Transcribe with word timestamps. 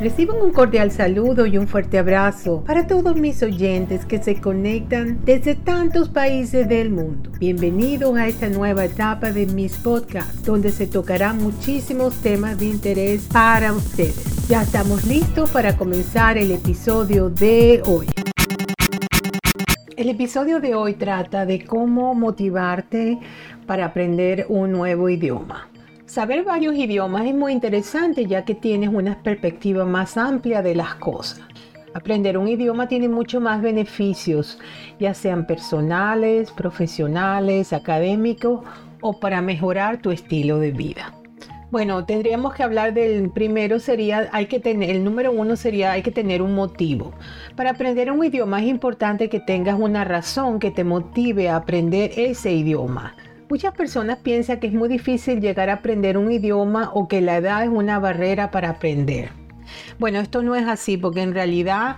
Reciban 0.00 0.40
un 0.40 0.50
cordial 0.50 0.90
saludo 0.90 1.44
y 1.44 1.58
un 1.58 1.68
fuerte 1.68 1.98
abrazo 1.98 2.64
para 2.66 2.86
todos 2.86 3.16
mis 3.16 3.42
oyentes 3.42 4.06
que 4.06 4.22
se 4.22 4.40
conectan 4.40 5.22
desde 5.26 5.54
tantos 5.54 6.08
países 6.08 6.66
del 6.70 6.88
mundo. 6.88 7.30
Bienvenidos 7.38 8.16
a 8.16 8.26
esta 8.26 8.48
nueva 8.48 8.86
etapa 8.86 9.30
de 9.30 9.44
mis 9.44 9.76
podcasts, 9.76 10.42
donde 10.42 10.72
se 10.72 10.86
tocarán 10.86 11.36
muchísimos 11.36 12.14
temas 12.22 12.58
de 12.58 12.64
interés 12.64 13.28
para 13.30 13.74
ustedes. 13.74 14.48
Ya 14.48 14.62
estamos 14.62 15.04
listos 15.04 15.50
para 15.50 15.76
comenzar 15.76 16.38
el 16.38 16.50
episodio 16.52 17.28
de 17.28 17.82
hoy. 17.84 18.06
El 19.98 20.08
episodio 20.08 20.60
de 20.60 20.74
hoy 20.74 20.94
trata 20.94 21.44
de 21.44 21.62
cómo 21.66 22.14
motivarte 22.14 23.18
para 23.66 23.84
aprender 23.84 24.46
un 24.48 24.72
nuevo 24.72 25.10
idioma. 25.10 25.68
Saber 26.10 26.42
varios 26.42 26.74
idiomas 26.74 27.24
es 27.24 27.34
muy 27.36 27.52
interesante 27.52 28.26
ya 28.26 28.44
que 28.44 28.56
tienes 28.56 28.88
una 28.88 29.22
perspectiva 29.22 29.84
más 29.84 30.16
amplia 30.16 30.60
de 30.60 30.74
las 30.74 30.96
cosas. 30.96 31.40
Aprender 31.94 32.36
un 32.36 32.48
idioma 32.48 32.88
tiene 32.88 33.08
mucho 33.08 33.40
más 33.40 33.62
beneficios, 33.62 34.58
ya 34.98 35.14
sean 35.14 35.46
personales, 35.46 36.50
profesionales, 36.50 37.72
académicos 37.72 38.62
o 39.00 39.20
para 39.20 39.40
mejorar 39.40 40.02
tu 40.02 40.10
estilo 40.10 40.58
de 40.58 40.72
vida. 40.72 41.14
Bueno, 41.70 42.04
tendríamos 42.04 42.54
que 42.54 42.64
hablar 42.64 42.92
del 42.92 43.30
primero 43.30 43.78
sería, 43.78 44.28
hay 44.32 44.46
que 44.46 44.58
tener, 44.58 44.90
el 44.90 45.04
número 45.04 45.30
uno 45.30 45.54
sería, 45.54 45.92
hay 45.92 46.02
que 46.02 46.10
tener 46.10 46.42
un 46.42 46.56
motivo. 46.56 47.12
Para 47.54 47.70
aprender 47.70 48.10
un 48.10 48.24
idioma 48.24 48.60
es 48.60 48.66
importante 48.66 49.28
que 49.28 49.38
tengas 49.38 49.78
una 49.78 50.02
razón 50.02 50.58
que 50.58 50.72
te 50.72 50.82
motive 50.82 51.48
a 51.48 51.54
aprender 51.54 52.10
ese 52.16 52.50
idioma. 52.50 53.14
Muchas 53.50 53.74
personas 53.74 54.18
piensan 54.18 54.60
que 54.60 54.68
es 54.68 54.72
muy 54.72 54.88
difícil 54.88 55.40
llegar 55.40 55.70
a 55.70 55.74
aprender 55.74 56.16
un 56.16 56.30
idioma 56.30 56.92
o 56.94 57.08
que 57.08 57.20
la 57.20 57.36
edad 57.38 57.64
es 57.64 57.68
una 57.68 57.98
barrera 57.98 58.52
para 58.52 58.70
aprender. 58.70 59.30
Bueno, 59.98 60.20
esto 60.20 60.40
no 60.42 60.54
es 60.54 60.68
así 60.68 60.96
porque 60.96 61.22
en 61.22 61.34
realidad 61.34 61.96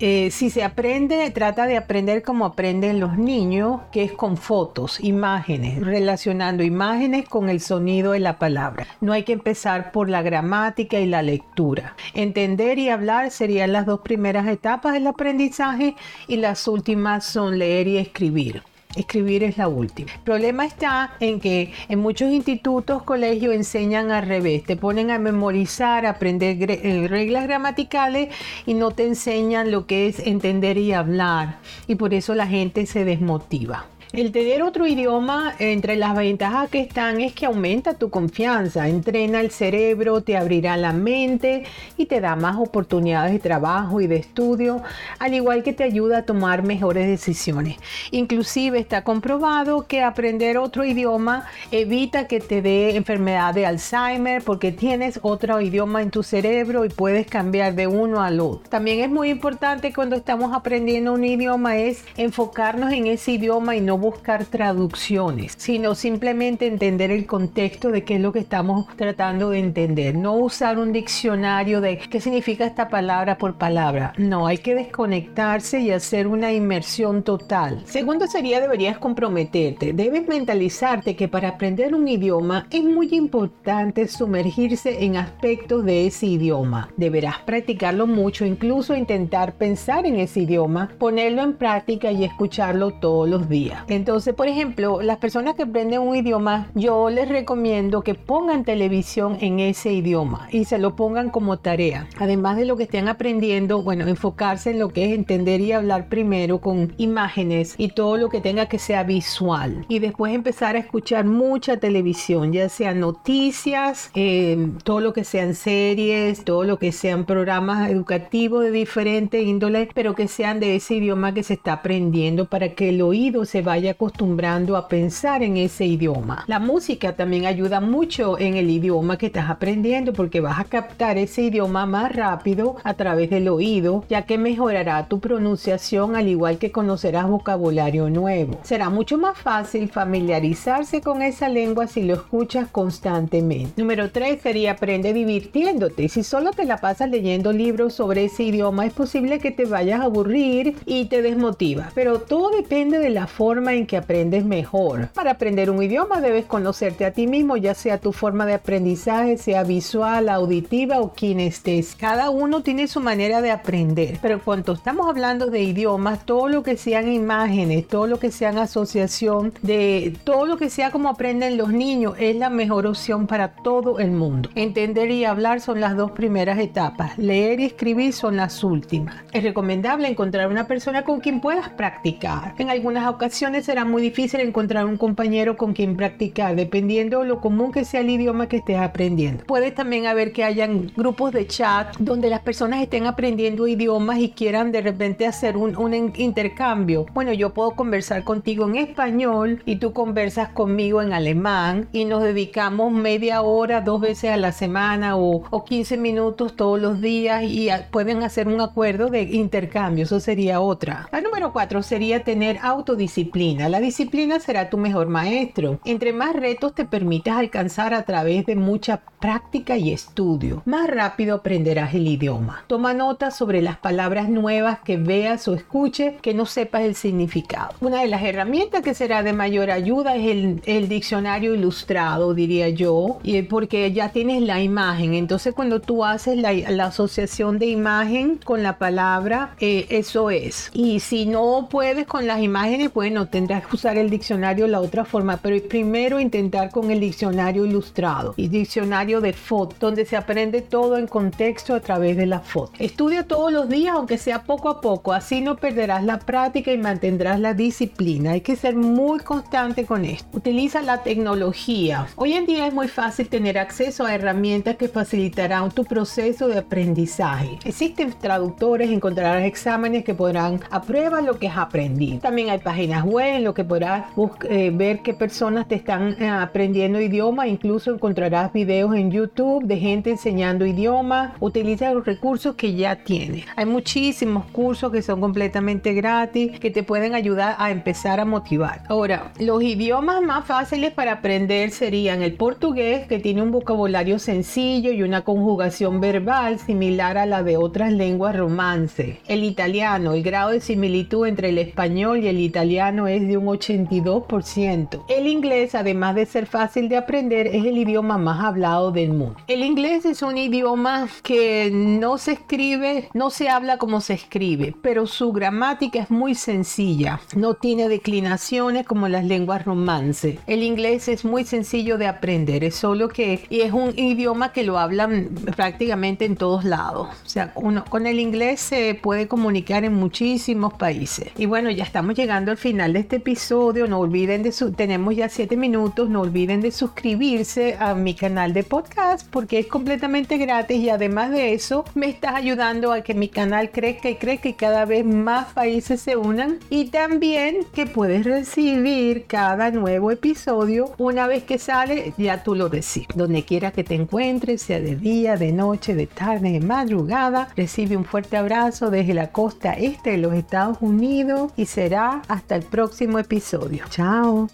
eh, 0.00 0.32
si 0.32 0.50
se 0.50 0.64
aprende, 0.64 1.30
trata 1.30 1.66
de 1.68 1.76
aprender 1.76 2.24
como 2.24 2.44
aprenden 2.44 2.98
los 2.98 3.16
niños, 3.16 3.82
que 3.92 4.02
es 4.02 4.10
con 4.10 4.36
fotos, 4.36 4.98
imágenes, 4.98 5.80
relacionando 5.80 6.64
imágenes 6.64 7.28
con 7.28 7.48
el 7.50 7.60
sonido 7.60 8.10
de 8.10 8.18
la 8.18 8.40
palabra. 8.40 8.88
No 9.00 9.12
hay 9.12 9.22
que 9.22 9.34
empezar 9.34 9.92
por 9.92 10.10
la 10.10 10.22
gramática 10.22 10.98
y 10.98 11.06
la 11.06 11.22
lectura. 11.22 11.94
Entender 12.14 12.80
y 12.80 12.88
hablar 12.88 13.30
serían 13.30 13.72
las 13.72 13.86
dos 13.86 14.00
primeras 14.00 14.48
etapas 14.48 14.94
del 14.94 15.06
aprendizaje 15.06 15.94
y 16.26 16.36
las 16.38 16.66
últimas 16.66 17.24
son 17.24 17.60
leer 17.60 17.86
y 17.86 17.98
escribir. 17.98 18.64
Escribir 18.96 19.44
es 19.44 19.56
la 19.56 19.68
última. 19.68 20.12
El 20.12 20.20
problema 20.20 20.64
está 20.66 21.12
en 21.20 21.38
que 21.38 21.72
en 21.88 22.00
muchos 22.00 22.32
institutos, 22.32 23.02
colegios 23.04 23.54
enseñan 23.54 24.10
al 24.10 24.26
revés. 24.26 24.64
Te 24.64 24.76
ponen 24.76 25.10
a 25.10 25.18
memorizar, 25.18 26.06
a 26.06 26.10
aprender 26.10 26.70
eh, 26.70 27.06
reglas 27.08 27.44
gramaticales 27.44 28.28
y 28.66 28.74
no 28.74 28.90
te 28.90 29.06
enseñan 29.06 29.70
lo 29.70 29.86
que 29.86 30.08
es 30.08 30.18
entender 30.18 30.76
y 30.76 30.92
hablar. 30.92 31.58
Y 31.86 31.94
por 31.94 32.14
eso 32.14 32.34
la 32.34 32.46
gente 32.46 32.86
se 32.86 33.04
desmotiva. 33.04 33.86
El 34.12 34.32
tener 34.32 34.64
otro 34.64 34.88
idioma, 34.88 35.54
entre 35.60 35.94
las 35.94 36.16
ventajas 36.16 36.68
que 36.68 36.80
están 36.80 37.20
es 37.20 37.32
que 37.32 37.46
aumenta 37.46 37.94
tu 37.94 38.10
confianza, 38.10 38.88
entrena 38.88 39.40
el 39.40 39.52
cerebro, 39.52 40.20
te 40.20 40.36
abrirá 40.36 40.76
la 40.76 40.92
mente 40.92 41.62
y 41.96 42.06
te 42.06 42.20
da 42.20 42.34
más 42.34 42.56
oportunidades 42.56 43.32
de 43.32 43.38
trabajo 43.38 44.00
y 44.00 44.08
de 44.08 44.16
estudio, 44.16 44.82
al 45.20 45.34
igual 45.34 45.62
que 45.62 45.72
te 45.72 45.84
ayuda 45.84 46.18
a 46.18 46.22
tomar 46.24 46.64
mejores 46.64 47.06
decisiones. 47.06 47.76
Inclusive 48.10 48.80
está 48.80 49.04
comprobado 49.04 49.86
que 49.86 50.02
aprender 50.02 50.58
otro 50.58 50.84
idioma 50.84 51.46
evita 51.70 52.26
que 52.26 52.40
te 52.40 52.62
dé 52.62 52.96
enfermedad 52.96 53.54
de 53.54 53.64
Alzheimer 53.64 54.42
porque 54.42 54.72
tienes 54.72 55.20
otro 55.22 55.60
idioma 55.60 56.02
en 56.02 56.10
tu 56.10 56.24
cerebro 56.24 56.84
y 56.84 56.88
puedes 56.88 57.28
cambiar 57.28 57.76
de 57.76 57.86
uno 57.86 58.20
al 58.22 58.40
otro. 58.40 58.68
También 58.70 58.98
es 58.98 59.08
muy 59.08 59.30
importante 59.30 59.92
cuando 59.92 60.16
estamos 60.16 60.52
aprendiendo 60.52 61.12
un 61.12 61.22
idioma 61.22 61.76
es 61.76 62.04
enfocarnos 62.16 62.92
en 62.92 63.06
ese 63.06 63.30
idioma 63.30 63.76
y 63.76 63.80
no 63.80 63.99
buscar 64.00 64.44
traducciones, 64.44 65.54
sino 65.56 65.94
simplemente 65.94 66.66
entender 66.66 67.10
el 67.10 67.26
contexto 67.26 67.90
de 67.90 68.04
qué 68.04 68.16
es 68.16 68.20
lo 68.20 68.32
que 68.32 68.40
estamos 68.40 68.86
tratando 68.96 69.50
de 69.50 69.58
entender. 69.58 70.16
No 70.16 70.34
usar 70.34 70.78
un 70.78 70.92
diccionario 70.92 71.80
de 71.80 71.98
qué 71.98 72.20
significa 72.20 72.64
esta 72.64 72.88
palabra 72.88 73.38
por 73.38 73.54
palabra. 73.54 74.12
No, 74.16 74.46
hay 74.46 74.58
que 74.58 74.74
desconectarse 74.74 75.80
y 75.80 75.90
hacer 75.90 76.26
una 76.26 76.52
inmersión 76.52 77.22
total. 77.22 77.82
Segundo 77.84 78.26
sería 78.26 78.60
deberías 78.60 78.98
comprometerte. 78.98 79.92
Debes 79.92 80.26
mentalizarte 80.28 81.16
que 81.16 81.28
para 81.28 81.48
aprender 81.48 81.94
un 81.94 82.08
idioma 82.08 82.66
es 82.70 82.82
muy 82.82 83.08
importante 83.12 84.08
sumergirse 84.08 85.04
en 85.04 85.16
aspectos 85.16 85.84
de 85.84 86.06
ese 86.06 86.26
idioma. 86.26 86.88
Deberás 86.96 87.38
practicarlo 87.40 88.06
mucho, 88.06 88.44
incluso 88.44 88.94
intentar 88.94 89.54
pensar 89.54 90.06
en 90.06 90.18
ese 90.18 90.40
idioma, 90.40 90.90
ponerlo 90.98 91.42
en 91.42 91.54
práctica 91.54 92.12
y 92.12 92.24
escucharlo 92.24 92.92
todos 92.92 93.28
los 93.28 93.48
días. 93.48 93.84
Entonces, 93.94 94.34
por 94.34 94.46
ejemplo, 94.46 95.02
las 95.02 95.18
personas 95.18 95.54
que 95.54 95.64
aprenden 95.64 96.00
un 96.00 96.14
idioma, 96.14 96.68
yo 96.74 97.10
les 97.10 97.28
recomiendo 97.28 98.02
que 98.02 98.14
pongan 98.14 98.64
televisión 98.64 99.36
en 99.40 99.58
ese 99.58 99.92
idioma 99.92 100.48
y 100.52 100.64
se 100.64 100.78
lo 100.78 100.94
pongan 100.94 101.30
como 101.30 101.58
tarea. 101.58 102.06
Además 102.18 102.56
de 102.56 102.64
lo 102.64 102.76
que 102.76 102.84
estén 102.84 103.08
aprendiendo, 103.08 103.82
bueno, 103.82 104.06
enfocarse 104.06 104.70
en 104.70 104.78
lo 104.78 104.90
que 104.90 105.06
es 105.06 105.12
entender 105.12 105.60
y 105.60 105.72
hablar 105.72 106.08
primero 106.08 106.60
con 106.60 106.92
imágenes 106.98 107.74
y 107.78 107.88
todo 107.88 108.16
lo 108.16 108.28
que 108.28 108.40
tenga 108.40 108.66
que 108.66 108.78
sea 108.78 109.02
visual. 109.02 109.84
Y 109.88 109.98
después 109.98 110.34
empezar 110.34 110.76
a 110.76 110.78
escuchar 110.78 111.24
mucha 111.24 111.78
televisión, 111.78 112.52
ya 112.52 112.68
sean 112.68 113.00
noticias, 113.00 114.10
eh, 114.14 114.70
todo 114.84 115.00
lo 115.00 115.12
que 115.12 115.24
sean 115.24 115.54
series, 115.54 116.44
todo 116.44 116.64
lo 116.64 116.78
que 116.78 116.92
sean 116.92 117.24
programas 117.24 117.90
educativos 117.90 118.64
de 118.64 118.70
diferente 118.70 119.42
índole, 119.42 119.88
pero 119.94 120.14
que 120.14 120.28
sean 120.28 120.60
de 120.60 120.76
ese 120.76 120.94
idioma 120.94 121.34
que 121.34 121.42
se 121.42 121.54
está 121.54 121.74
aprendiendo 121.74 122.46
para 122.46 122.74
que 122.74 122.90
el 122.90 123.02
oído 123.02 123.44
se 123.44 123.62
vaya 123.62 123.79
acostumbrando 123.88 124.76
a 124.76 124.88
pensar 124.88 125.42
en 125.42 125.56
ese 125.56 125.84
idioma. 125.84 126.44
La 126.46 126.58
música 126.58 127.14
también 127.14 127.46
ayuda 127.46 127.80
mucho 127.80 128.38
en 128.38 128.56
el 128.56 128.68
idioma 128.68 129.18
que 129.18 129.26
estás 129.26 129.48
aprendiendo 129.48 130.12
porque 130.12 130.40
vas 130.40 130.58
a 130.58 130.64
captar 130.64 131.18
ese 131.18 131.42
idioma 131.42 131.86
más 131.86 132.14
rápido 132.14 132.76
a 132.84 132.94
través 132.94 133.30
del 133.30 133.48
oído, 133.48 134.04
ya 134.08 134.22
que 134.22 134.38
mejorará 134.38 135.06
tu 135.06 135.20
pronunciación 135.20 136.16
al 136.16 136.28
igual 136.28 136.58
que 136.58 136.72
conocerás 136.72 137.28
vocabulario 137.28 138.10
nuevo. 138.10 138.58
Será 138.62 138.90
mucho 138.90 139.18
más 139.18 139.38
fácil 139.38 139.88
familiarizarse 139.88 141.00
con 141.00 141.22
esa 141.22 141.48
lengua 141.48 141.86
si 141.86 142.02
lo 142.02 142.14
escuchas 142.14 142.68
constantemente. 142.68 143.72
Número 143.76 144.10
3 144.10 144.40
sería 144.40 144.72
aprende 144.72 145.12
divirtiéndote. 145.12 146.08
Si 146.08 146.22
solo 146.22 146.52
te 146.52 146.64
la 146.64 146.78
pasas 146.78 147.10
leyendo 147.10 147.52
libros 147.52 147.94
sobre 147.94 148.24
ese 148.24 148.44
idioma, 148.44 148.86
es 148.86 148.92
posible 148.92 149.38
que 149.38 149.50
te 149.50 149.66
vayas 149.66 150.00
a 150.00 150.04
aburrir 150.04 150.76
y 150.86 151.04
te 151.06 151.22
desmotiva. 151.22 151.90
Pero 151.94 152.20
todo 152.20 152.50
depende 152.50 152.98
de 152.98 153.10
la 153.10 153.26
forma 153.26 153.69
en 153.74 153.86
que 153.86 153.96
aprendes 153.96 154.44
mejor. 154.44 155.08
Para 155.08 155.32
aprender 155.32 155.70
un 155.70 155.82
idioma 155.82 156.20
debes 156.20 156.44
conocerte 156.44 157.04
a 157.04 157.12
ti 157.12 157.26
mismo, 157.26 157.56
ya 157.56 157.74
sea 157.74 157.98
tu 157.98 158.12
forma 158.12 158.46
de 158.46 158.54
aprendizaje, 158.54 159.38
sea 159.38 159.62
visual, 159.62 160.28
auditiva 160.28 161.00
o 161.00 161.12
estés. 161.20 161.94
Cada 161.94 162.30
uno 162.30 162.62
tiene 162.62 162.88
su 162.88 163.00
manera 163.00 163.42
de 163.42 163.50
aprender, 163.50 164.18
pero 164.22 164.40
cuando 164.42 164.72
estamos 164.72 165.08
hablando 165.08 165.46
de 165.46 165.62
idiomas, 165.62 166.24
todo 166.24 166.48
lo 166.48 166.62
que 166.62 166.76
sean 166.76 167.12
imágenes, 167.12 167.86
todo 167.86 168.06
lo 168.06 168.18
que 168.18 168.30
sean 168.30 168.58
asociación 168.58 169.52
de 169.62 170.16
todo 170.24 170.46
lo 170.46 170.56
que 170.56 170.70
sea 170.70 170.90
como 170.90 171.08
aprenden 171.08 171.56
los 171.56 171.72
niños 171.72 172.14
es 172.18 172.36
la 172.36 172.50
mejor 172.50 172.86
opción 172.86 173.26
para 173.26 173.48
todo 173.48 173.98
el 173.98 174.10
mundo. 174.10 174.50
Entender 174.54 175.10
y 175.10 175.24
hablar 175.24 175.60
son 175.60 175.80
las 175.80 175.96
dos 175.96 176.12
primeras 176.12 176.58
etapas, 176.58 177.18
leer 177.18 177.60
y 177.60 177.64
escribir 177.66 178.12
son 178.12 178.36
las 178.36 178.64
últimas. 178.64 179.16
Es 179.32 179.42
recomendable 179.42 180.08
encontrar 180.08 180.48
una 180.48 180.66
persona 180.66 181.04
con 181.04 181.20
quien 181.20 181.40
puedas 181.40 181.68
practicar. 181.70 182.54
En 182.58 182.70
algunas 182.70 183.08
ocasiones 183.08 183.59
será 183.62 183.84
muy 183.84 184.02
difícil 184.02 184.40
encontrar 184.40 184.86
un 184.86 184.96
compañero 184.96 185.56
con 185.56 185.72
quien 185.72 185.96
practicar, 185.96 186.56
dependiendo 186.56 187.24
lo 187.24 187.40
común 187.40 187.72
que 187.72 187.84
sea 187.84 188.00
el 188.00 188.10
idioma 188.10 188.48
que 188.48 188.58
estés 188.58 188.78
aprendiendo. 188.78 189.44
Puede 189.44 189.70
también 189.70 190.06
haber 190.06 190.32
que 190.32 190.44
hayan 190.44 190.90
grupos 190.96 191.32
de 191.32 191.46
chat 191.46 191.96
donde 191.98 192.30
las 192.30 192.40
personas 192.40 192.82
estén 192.82 193.06
aprendiendo 193.06 193.66
idiomas 193.66 194.18
y 194.18 194.30
quieran 194.30 194.72
de 194.72 194.80
repente 194.80 195.26
hacer 195.26 195.56
un, 195.56 195.70
intercambio. 196.16 197.06
Bueno, 197.12 197.32
yo 197.32 197.50
puedo 197.52 197.72
conversar 197.72 198.24
contigo 198.24 198.66
en 198.68 198.76
español 198.76 199.62
y 199.66 199.76
tú 199.76 199.92
conversas 199.92 200.50
conmigo 200.50 201.02
en 201.02 201.12
alemán 201.12 201.88
y 201.92 202.04
nos 202.04 202.22
dedicamos 202.22 202.92
media 202.92 203.42
hora, 203.42 203.80
dos 203.80 204.00
veces 204.00 204.30
a 204.30 204.36
la 204.36 204.52
semana 204.52 205.16
o, 205.16 205.42
o 205.50 205.64
15 205.64 205.96
minutos 205.96 206.56
todos 206.56 206.80
los 206.80 207.00
días 207.00 207.42
y 207.44 207.68
pueden 207.90 208.22
hacer 208.22 208.48
un 208.48 208.60
acuerdo 208.60 209.08
de 209.08 209.22
intercambio. 209.22 210.04
Eso 210.04 210.20
sería 210.20 210.60
otra. 210.60 211.08
La 211.12 211.20
número 211.20 211.52
cuatro 211.52 211.82
sería 211.82 212.22
tener 212.22 212.58
autodisciplina 212.62 213.49
disciplina. 213.50 213.68
La 213.68 213.80
disciplina 213.80 214.40
será 214.40 214.70
tu 214.70 214.78
mejor 214.78 215.08
maestro. 215.08 215.80
Entre 215.84 216.12
más 216.12 216.34
retos 216.34 216.74
te 216.74 216.84
permitas 216.84 217.36
alcanzar 217.36 217.94
a 217.94 218.04
través 218.04 218.46
de 218.46 218.56
mucha 218.56 219.02
práctica 219.20 219.76
y 219.76 219.92
estudio, 219.92 220.62
más 220.64 220.88
rápido 220.88 221.36
aprenderás 221.36 221.94
el 221.94 222.06
idioma. 222.06 222.64
Toma 222.66 222.94
nota 222.94 223.30
sobre 223.30 223.60
las 223.60 223.76
palabras 223.76 224.28
nuevas 224.30 224.80
que 224.80 224.96
veas 224.96 225.46
o 225.46 225.54
escuches 225.54 226.14
que 226.22 226.32
no 226.32 226.46
sepas 226.46 226.82
el 226.82 226.94
significado. 226.94 227.74
Una 227.80 228.00
de 228.00 228.08
las 228.08 228.22
herramientas 228.22 228.82
que 228.82 228.94
será 228.94 229.22
de 229.22 229.34
mayor 229.34 229.70
ayuda 229.70 230.16
es 230.16 230.60
el, 230.64 230.88
diccionario 230.88 231.54
ilustrado, 231.54 232.34
diría 232.34 232.70
yo, 232.70 233.18
porque 233.48 233.92
ya 233.92 234.08
tienes 234.10 234.42
la 234.42 234.60
imagen. 234.60 235.14
Entonces 235.14 235.54
cuando 235.54 235.80
tú 235.80 236.04
haces 236.04 236.38
la, 236.38 236.80
asociación 236.90 237.58
de 237.58 237.66
imagen 237.66 238.40
con 238.42 238.62
la 238.62 238.78
palabra, 238.78 239.54
eh, 239.60 239.86
eso 239.90 240.30
es. 240.30 240.70
Y 240.72 241.00
si 241.00 241.26
no 241.26 241.68
puedes 241.70 242.06
con 242.06 242.26
las 242.26 242.40
imágenes, 242.40 242.92
bueno, 242.92 243.26
tendrás 243.30 243.66
que 243.66 243.76
usar 243.76 243.96
el 243.96 244.10
diccionario 244.10 244.66
la 244.66 244.80
otra 244.80 245.04
forma, 245.04 245.36
pero 245.36 245.56
primero 245.68 246.20
intentar 246.20 246.70
con 246.70 246.90
el 246.90 247.00
diccionario 247.00 247.64
ilustrado 247.64 248.34
y 248.36 248.48
diccionario 248.48 249.20
de 249.20 249.32
foto, 249.32 249.76
donde 249.78 250.04
se 250.04 250.16
aprende 250.16 250.60
todo 250.62 250.98
en 250.98 251.06
contexto 251.06 251.74
a 251.74 251.80
través 251.80 252.16
de 252.16 252.26
la 252.26 252.40
foto. 252.40 252.72
Estudia 252.78 253.26
todos 253.26 253.52
los 253.52 253.68
días, 253.68 253.94
aunque 253.94 254.18
sea 254.18 254.42
poco 254.42 254.68
a 254.68 254.80
poco, 254.80 255.12
así 255.12 255.40
no 255.40 255.56
perderás 255.56 256.04
la 256.04 256.18
práctica 256.18 256.72
y 256.72 256.78
mantendrás 256.78 257.38
la 257.40 257.54
disciplina. 257.54 258.32
Hay 258.32 258.40
que 258.40 258.56
ser 258.56 258.74
muy 258.74 259.20
constante 259.20 259.86
con 259.86 260.04
esto. 260.04 260.28
Utiliza 260.36 260.82
la 260.82 261.02
tecnología. 261.02 262.06
Hoy 262.16 262.32
en 262.32 262.46
día 262.46 262.66
es 262.66 262.74
muy 262.74 262.88
fácil 262.88 263.28
tener 263.28 263.58
acceso 263.58 264.04
a 264.04 264.14
herramientas 264.14 264.76
que 264.76 264.88
facilitarán 264.88 265.70
tu 265.70 265.84
proceso 265.84 266.48
de 266.48 266.58
aprendizaje. 266.58 267.58
Existen 267.64 268.12
traductores, 268.20 268.90
encontrarás 268.90 269.44
exámenes 269.44 270.04
que 270.04 270.14
podrán 270.14 270.60
aprueba 270.70 271.20
lo 271.20 271.38
que 271.38 271.48
has 271.48 271.58
aprendido. 271.58 272.18
También 272.20 272.50
hay 272.50 272.58
páginas 272.58 273.04
web 273.04 273.19
en 273.28 273.44
lo 273.44 273.54
que 273.54 273.64
podrás 273.64 274.06
eh, 274.48 274.70
ver 274.72 275.00
qué 275.00 275.14
personas 275.14 275.68
te 275.68 275.74
están 275.74 276.16
eh, 276.20 276.28
aprendiendo 276.28 277.00
idioma, 277.00 277.46
incluso 277.46 277.92
encontrarás 277.92 278.52
videos 278.52 278.94
en 278.94 279.10
YouTube 279.10 279.64
de 279.64 279.76
gente 279.78 280.10
enseñando 280.10 280.66
idiomas. 280.66 281.32
Utiliza 281.40 281.92
los 281.92 282.04
recursos 282.04 282.54
que 282.54 282.74
ya 282.74 282.96
tienes. 282.96 283.44
Hay 283.56 283.66
muchísimos 283.66 284.46
cursos 284.46 284.92
que 284.92 285.02
son 285.02 285.20
completamente 285.20 285.92
gratis 285.92 286.58
que 286.58 286.70
te 286.70 286.82
pueden 286.82 287.14
ayudar 287.14 287.56
a 287.58 287.70
empezar 287.70 288.20
a 288.20 288.24
motivar. 288.24 288.82
Ahora, 288.88 289.32
los 289.38 289.62
idiomas 289.62 290.22
más 290.22 290.46
fáciles 290.46 290.92
para 290.92 291.12
aprender 291.12 291.70
serían 291.70 292.22
el 292.22 292.34
portugués, 292.34 293.06
que 293.06 293.18
tiene 293.18 293.42
un 293.42 293.50
vocabulario 293.50 294.18
sencillo 294.18 294.92
y 294.92 295.02
una 295.02 295.22
conjugación 295.22 296.00
verbal 296.00 296.58
similar 296.58 297.18
a 297.18 297.26
la 297.26 297.42
de 297.42 297.56
otras 297.56 297.92
lenguas 297.92 298.36
romance. 298.36 299.18
El 299.26 299.44
italiano, 299.44 300.12
el 300.14 300.22
grado 300.22 300.50
de 300.50 300.60
similitud 300.60 301.26
entre 301.26 301.50
el 301.50 301.58
español 301.58 302.18
y 302.18 302.28
el 302.28 302.40
italiano 302.40 303.08
es 303.10 303.26
de 303.26 303.36
un 303.36 303.46
82%. 303.46 305.04
El 305.08 305.26
inglés, 305.26 305.74
además 305.74 306.14
de 306.14 306.26
ser 306.26 306.46
fácil 306.46 306.88
de 306.88 306.96
aprender, 306.96 307.46
es 307.48 307.64
el 307.64 307.78
idioma 307.78 308.18
más 308.18 308.44
hablado 308.44 308.92
del 308.92 309.10
mundo. 309.10 309.36
El 309.46 309.62
inglés 309.62 310.04
es 310.04 310.22
un 310.22 310.38
idioma 310.38 311.08
que 311.22 311.70
no 311.72 312.18
se 312.18 312.32
escribe, 312.32 313.08
no 313.14 313.30
se 313.30 313.48
habla 313.48 313.78
como 313.78 314.00
se 314.00 314.14
escribe, 314.14 314.74
pero 314.82 315.06
su 315.06 315.32
gramática 315.32 316.00
es 316.00 316.10
muy 316.10 316.34
sencilla, 316.34 317.20
no 317.34 317.54
tiene 317.54 317.88
declinaciones 317.88 318.86
como 318.86 319.08
las 319.08 319.24
lenguas 319.24 319.64
romance. 319.64 320.38
El 320.46 320.62
inglés 320.62 321.08
es 321.08 321.24
muy 321.24 321.44
sencillo 321.44 321.98
de 321.98 322.06
aprender, 322.06 322.64
es 322.64 322.74
solo 322.74 323.08
que 323.08 323.40
y 323.48 323.60
es 323.60 323.72
un 323.72 323.98
idioma 323.98 324.52
que 324.52 324.62
lo 324.62 324.78
hablan 324.78 325.30
prácticamente 325.56 326.24
en 326.24 326.36
todos 326.36 326.64
lados. 326.64 327.08
O 327.24 327.28
sea, 327.28 327.52
uno, 327.54 327.84
con 327.88 328.06
el 328.06 328.20
inglés 328.20 328.60
se 328.60 328.94
puede 328.94 329.28
comunicar 329.28 329.84
en 329.84 329.94
muchísimos 329.94 330.74
países. 330.74 331.28
Y 331.36 331.46
bueno, 331.46 331.70
ya 331.70 331.84
estamos 331.84 332.14
llegando 332.14 332.50
al 332.50 332.56
final 332.56 332.92
de 332.92 332.99
este 333.00 333.16
episodio. 333.16 333.86
No 333.86 333.98
olviden 333.98 334.42
de 334.42 334.52
su, 334.52 334.72
tenemos 334.72 335.16
ya 335.16 335.28
siete 335.28 335.56
minutos. 335.56 336.08
No 336.08 336.20
olviden 336.20 336.60
de 336.60 336.70
suscribirse 336.70 337.76
a 337.78 337.94
mi 337.94 338.14
canal 338.14 338.52
de 338.52 338.62
podcast 338.62 339.26
porque 339.30 339.58
es 339.58 339.66
completamente 339.66 340.36
gratis 340.36 340.78
y 340.78 340.90
además 340.90 341.30
de 341.30 341.54
eso 341.54 341.84
me 341.94 342.08
estás 342.08 342.34
ayudando 342.34 342.92
a 342.92 343.02
que 343.02 343.14
mi 343.14 343.28
canal 343.28 343.70
crezca 343.70 344.10
y 344.10 344.16
crezca 344.16 344.48
y 344.48 344.54
cada 344.54 344.84
vez 344.84 345.04
más 345.04 345.52
países 345.52 346.00
se 346.00 346.16
unan 346.16 346.58
y 346.70 346.86
también 346.86 347.64
que 347.72 347.86
puedes 347.86 348.24
recibir 348.24 349.24
cada 349.26 349.70
nuevo 349.70 350.10
episodio 350.10 350.92
una 350.98 351.26
vez 351.26 351.44
que 351.44 351.58
sale 351.58 352.14
ya 352.18 352.42
tú 352.42 352.54
lo 352.54 352.68
recibes 352.68 353.16
donde 353.16 353.44
quiera 353.44 353.70
que 353.70 353.84
te 353.84 353.94
encuentres 353.94 354.62
sea 354.62 354.80
de 354.80 354.96
día 354.96 355.36
de 355.36 355.52
noche 355.52 355.94
de 355.94 356.06
tarde 356.06 356.52
de 356.52 356.60
madrugada 356.60 357.48
recibe 357.56 357.96
un 357.96 358.04
fuerte 358.04 358.36
abrazo 358.36 358.90
desde 358.90 359.14
la 359.14 359.32
costa 359.32 359.72
este 359.72 360.10
de 360.10 360.18
los 360.18 360.34
Estados 360.34 360.78
Unidos 360.80 361.52
y 361.56 361.66
será 361.66 362.22
hasta 362.28 362.56
el 362.56 362.62
próximo 362.90 363.18
episodio. 363.20 363.84
Chao 363.88 364.48